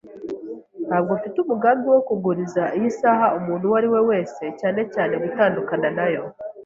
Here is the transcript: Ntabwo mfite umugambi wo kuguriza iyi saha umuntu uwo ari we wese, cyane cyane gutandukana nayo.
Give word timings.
Ntabwo 0.87 1.11
mfite 1.17 1.37
umugambi 1.41 1.85
wo 1.93 2.01
kuguriza 2.07 2.63
iyi 2.77 2.89
saha 2.99 3.27
umuntu 3.37 3.63
uwo 3.65 3.75
ari 3.79 3.87
we 3.93 3.99
wese, 4.09 4.43
cyane 4.59 4.81
cyane 4.93 5.13
gutandukana 5.23 5.89
nayo. 5.97 6.23